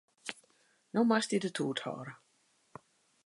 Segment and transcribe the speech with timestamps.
[0.93, 2.13] No moatst dy de toet hâlde.